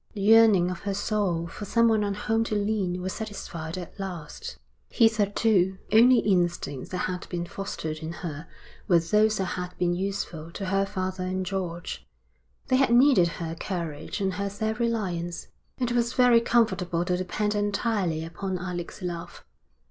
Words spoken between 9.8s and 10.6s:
useful